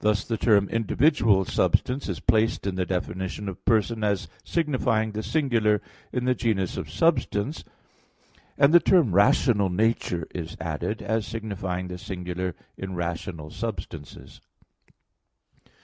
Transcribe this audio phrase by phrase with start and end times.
[0.00, 5.22] Thus the term "individual substance" is placed in the definition of person, as signifying the
[5.22, 5.80] singular
[6.12, 7.62] in the genus of substance;
[8.58, 14.40] and the term "rational nature" is added, as signifying the singular in rational substances.